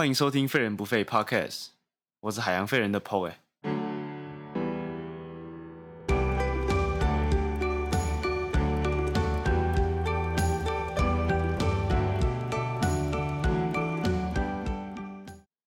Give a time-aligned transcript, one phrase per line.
[0.00, 1.66] 欢迎收听《废人不废》Podcast，
[2.20, 3.38] 我是海洋废人的 Po 哎。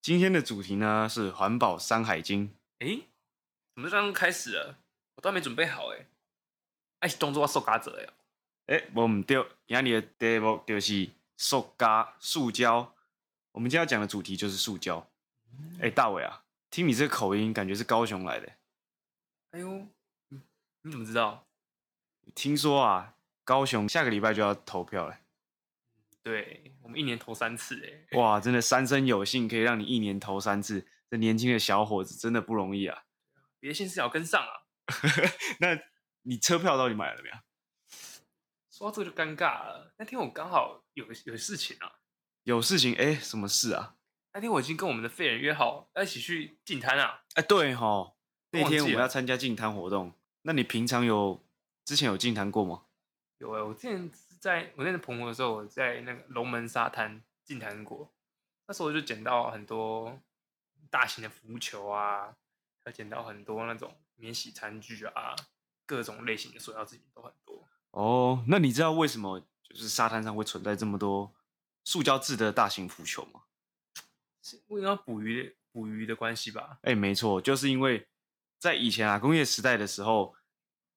[0.01, 2.47] 今天的主题呢是环保《山海经》。
[2.79, 3.03] 诶，
[3.75, 4.79] 怎么刚刚开始了？
[5.17, 6.07] 我都还没准备好诶。
[7.01, 8.09] 哎，动作要受嘎者呀！
[8.65, 12.95] 哎，我唔对，今日的题目就是塑胶、塑胶。
[13.53, 15.09] 我们今天要讲的主题就是塑胶。
[15.79, 18.51] 哎，大伟啊，听你这个口音，感觉是高雄来的。
[19.51, 19.87] 哎呦，
[20.81, 21.47] 你怎么知道？
[22.33, 25.19] 听说啊，高雄下个礼拜就要投票了。
[26.23, 33.03] 对我们一年投三次，哎，哇，真的三生有幸可以让你一年投三次，这年轻的小伙子真的不容易啊！
[33.59, 34.65] 别的县市要跟上啊！
[35.59, 35.79] 那
[36.23, 37.35] 你车票到底买了没有？
[38.71, 39.93] 说到这个就尴尬了。
[39.97, 41.99] 那天我刚好有有事情啊，
[42.43, 42.93] 有事情？
[42.95, 43.95] 哎，什么事啊？
[44.33, 47.23] 那天我已经跟我们的废人约好要一起去进滩啊！
[47.35, 48.13] 哎，对哈，
[48.51, 50.11] 那天我们要参加进滩活动。
[50.41, 51.41] 那你平常有
[51.85, 52.83] 之前有进滩过吗？
[53.37, 58.11] 有哎，我之前在我那在澎湖的时候，我在那个龙门沙滩进滩过。
[58.67, 60.19] 那时候就捡到很多
[60.89, 62.35] 大型的浮球啊，
[62.83, 65.35] 还捡到很多那种免洗餐具啊，
[65.85, 67.67] 各种类型的塑料制品都很多。
[67.91, 71.31] 哦，那你知道为什么就是沙滩上会存在这么多
[71.83, 73.41] 塑胶制的大型浮球吗？
[74.41, 76.79] 是为了捕鱼捕鱼的关系吧？
[76.83, 78.07] 哎，没错，就是因为
[78.59, 80.35] 在以前啊工业时代的时候，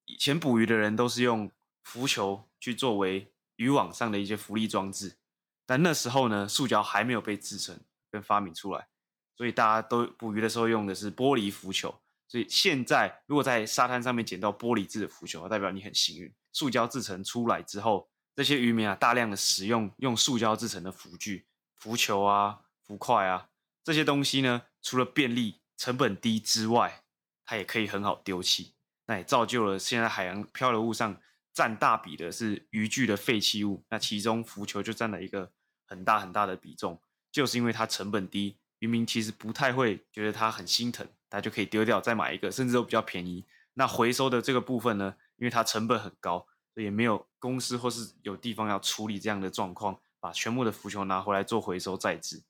[0.05, 1.51] 以前捕鱼的人都是用。
[1.87, 5.19] 浮球去作为渔网上的一些浮力装置，
[5.65, 7.79] 但那时候呢，塑胶还没有被制成
[8.11, 8.89] 跟发明出来，
[9.37, 12.01] 所以大家都捕鱼的时候用的是玻璃浮球。
[12.27, 16.35] 所以现在如果在沙滩上面捡到玻璃制的浮球，代表你很幸运。
[16.53, 23.49] 塑胶制成出来之后，这些渔民啊，大量的使用用塑胶制成的浮具、浮球啊、浮块啊
[23.83, 27.03] 这些东西呢，除了便利、成本低之外，
[27.45, 28.75] 它也可以很好丢弃，
[29.07, 31.21] 那也造就了现在海洋漂流物上。
[31.57, 35.51] 占大比的是渔具的废弃物，那其中浮球就占了一个
[35.87, 37.01] 很大很大的比重，
[37.33, 43.47] 就是因为它成本低，渔民其实不太会觉得它很心疼，他就可以丢掉再买一个，甚至都比较便宜。
[43.73, 46.47] 那回收的这个部分呢，因为它成本很高，
[46.83, 52.43] 也没有公司或是有地方要处理这样的状况，把全部的浮球拿回来做回收再制，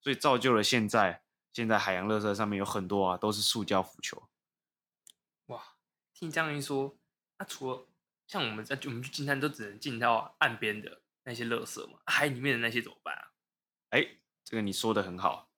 [0.00, 1.22] 所以造就了现在
[1.52, 4.28] 现在海洋垃圾上面有很多啊都是塑胶浮球。
[5.46, 5.76] 哇，
[6.12, 6.96] 听你这样一说，
[7.38, 7.86] 那除了
[8.26, 13.32] 像我们在我们去进滩都只能进到岸边的那些垃圾嘛，海里面的那些怎么办啊？
[13.90, 15.50] 哎，这个你说的很好。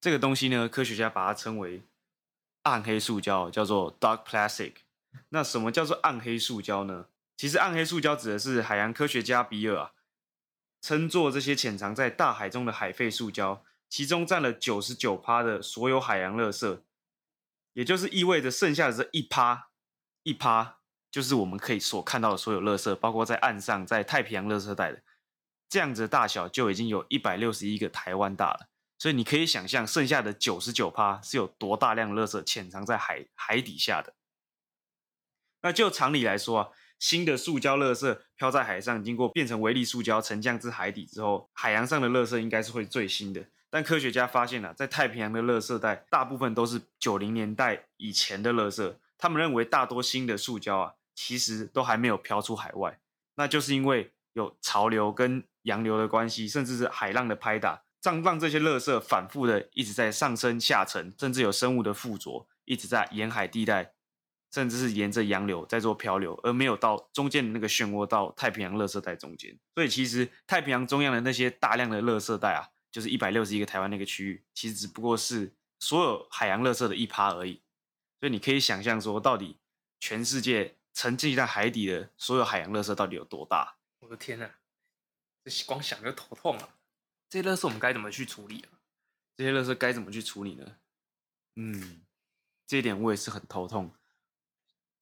[0.00, 1.82] 这个东西呢，科学家把它称为
[2.62, 4.74] 暗黑塑胶，叫做 dark plastic。
[5.30, 7.06] 那什么叫做暗黑塑胶呢？
[7.36, 9.92] 其实暗黑塑胶指的是海洋科学家比尔啊，
[10.80, 16.80] 称作这些潜藏在大海中的海废塑胶，其中占了九十九趴的所有海洋垃圾，
[17.72, 19.70] 也就是意味着剩下的这一趴
[20.22, 20.78] 一趴。
[21.10, 25.00] 就是我们可以所看到的所有垃圾，包括在岸上、在太平洋垃圾带的
[25.68, 28.68] 这样子的大小，就已经有一百六十一个台湾大了。
[28.98, 34.14] 所以你可以想象，剩下的九十九趴是有多大量垃圾潜藏在海海底下的。
[35.64, 36.68] 那就常理来说啊，
[37.00, 43.42] 新的塑胶垃圾漂在海上，经过变成微粒塑胶沉降至海底之后，海洋上的垃圾应该是会最新的。
[43.68, 50.92] 但科学家发现了，在太平洋的垃圾带大部分都是九零年代以前的垃圾，他们认为大多新的塑胶啊。
[51.16, 52.98] 其实都还没有漂出海外，
[53.36, 63.92] 那就是因为有潮流跟洋流的关系，甚至是海浪的拍打，让让这些垃圾反复的一直在上升下沉，甚至有生物的附着，一直在沿海地带，
[64.54, 69.58] 甚至是沿着洋流在做漂流，而没有到中间的那个漩涡到太平洋垃圾带中间。
[69.74, 77.62] 所以其实太平洋中央的那些大量的垃圾带啊，就是一百六十一个台湾那个区域，其实只不过是所有海洋垃圾的一趴而已。
[78.20, 79.58] 所以你可以想象说，到底
[79.98, 80.76] 全世界。
[80.96, 83.78] 沉积在海底的所有海洋垃圾到底有多大？
[83.98, 84.48] 我的天呐，
[85.42, 86.78] 这光想就头痛啊！
[87.28, 88.78] 这些垃圾我们该怎么去处理啊？
[89.36, 90.76] 这些垃圾该怎么去处理呢？
[91.56, 92.02] 嗯，
[92.64, 93.92] 这一点我也是很头痛。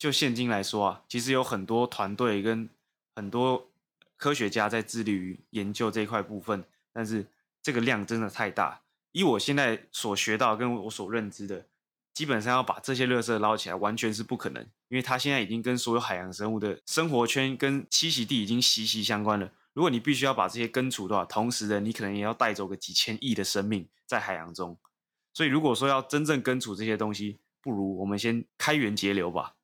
[0.02, 2.68] 就现今来说啊，其实有很多团队跟
[3.14, 3.68] 很多
[4.16, 7.24] 科学家在致力于研究这一块部分，但是
[7.62, 8.80] 这个量真的太大。
[9.12, 11.66] 以我现在所学到跟我所认知的。
[12.12, 19.52] 基本上要把这些垃圾捞起来，完全是不可能，因为它现在已经跟所有海洋生物的生活圈跟栖息地已经息息相关了。
[19.72, 24.76] 如果你必须要把这些根除的话，同时的你可能也要带走个几千亿的生命在海洋中。
[25.32, 29.54] 所以如果说要真正根除这些东西，不如我们先开源节流吧。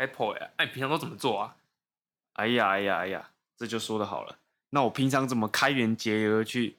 [0.00, 1.56] Apple 呀，哎，平常都怎么做啊？
[2.32, 4.38] 哎呀，哎呀，哎呀，这就说的好了。
[4.70, 6.78] 那我平常怎么开源节流去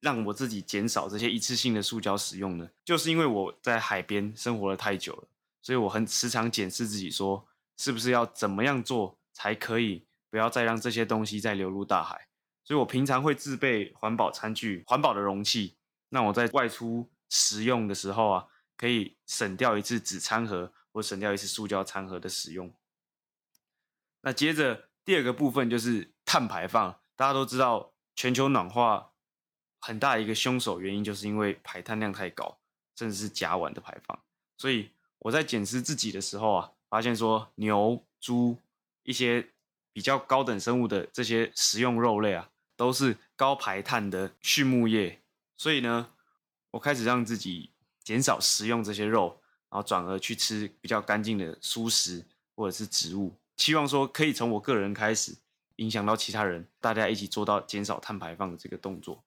[0.00, 2.68] 让我自己减少这些一次性的塑胶使用呢？
[2.84, 5.24] 就是因为我在海边生活了太久了，
[5.62, 7.46] 所以我很时常检视自己，说
[7.78, 12.28] 是不是要怎么样做才可以不要再让这些东西再流入大海。
[12.64, 15.74] 所以我平常会自备环保餐具、环保的容器，
[16.10, 22.72] 那我在外出食用的时候啊，可以省掉一次纸餐盒或省掉一次塑胶餐盒的使用。
[24.20, 29.12] 那接着第二个部分就是碳排放，大家都知道全球暖化
[29.80, 32.58] 很大一个凶手原因就是因为排碳量太高，
[32.96, 34.18] 甚至是甲烷的排放。
[34.56, 34.90] 所以
[35.20, 38.58] 我在检视自己的时候啊，发现说牛、猪
[39.02, 39.50] 一些
[39.92, 42.50] 比较高等生物的这些食用肉类啊。
[42.78, 45.20] 都是高排碳的畜牧业，
[45.56, 46.12] 所以呢，
[46.70, 47.72] 我开始让自己
[48.04, 49.37] 减少食用这些肉，
[49.70, 52.24] 然后转而去吃比较干净的蔬食
[52.54, 55.36] 或者是植物，期望说可以从我个人开始
[55.76, 59.22] 影响到其他人，大家一起做到减少碳排放的这个动作。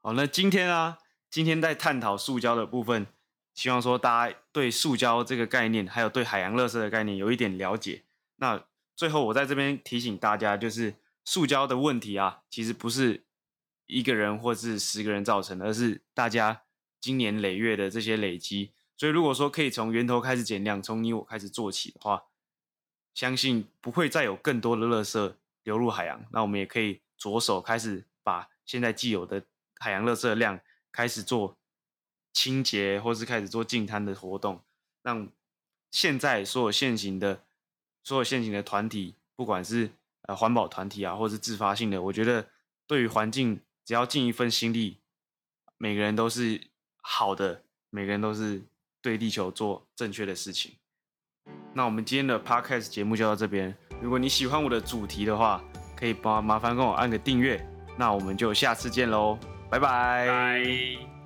[0.00, 0.98] 好，那今天啊，
[1.30, 3.06] 今天在探讨塑胶的部分，
[3.54, 8.04] 希望说大家对塑胶这个概念，还有对海洋垃圾的概念有一点了解。
[8.36, 8.64] 那
[8.94, 10.94] 最后我在这边提醒大家，就是。
[11.24, 13.26] 塑胶的问题啊，其实不是
[13.84, 16.62] 一个人或是十个人造成的，而是大家
[17.02, 18.72] 经年累月的这些累积。
[18.98, 22.24] 所以，如果说可以从源头开始减量，从你我开始做起的话，
[23.14, 26.24] 相信不会再有更多的垃圾流入海洋。
[26.32, 29.44] 那我们也可以着手开始把现在既有的
[29.76, 30.58] 海洋垃圾量
[30.90, 31.56] 开始做
[32.32, 34.60] 清洁，或是开始做净滩的活动，
[35.02, 35.28] 让
[35.92, 37.44] 现在所有现行的、
[38.02, 39.92] 所有现行的团体，不管是
[40.22, 42.50] 呃，环保团体啊，或是自发性的，我觉得
[42.86, 44.98] 对于环境，只要尽一份心力，
[45.76, 46.66] 每个人都是
[47.00, 48.62] 好的，每个人都是
[49.02, 50.72] 对地球做正确的事情。
[51.74, 53.74] 那我们今天的 podcast 节目就到这边。
[54.00, 55.62] 如果你喜欢我的主题的话，
[55.96, 57.64] 可以帮麻烦跟我按个订阅。
[57.96, 59.38] 那我们就下次见喽，
[59.70, 61.17] 拜拜。